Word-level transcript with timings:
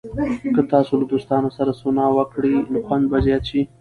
که 0.55 0.61
تاسو 0.71 0.93
له 0.99 1.05
دوستانو 1.11 1.49
سره 1.57 1.71
سونا 1.81 2.05
وکړئ، 2.17 2.53
خوند 2.85 3.05
به 3.11 3.17
زیات 3.25 3.43
شي. 3.49 3.61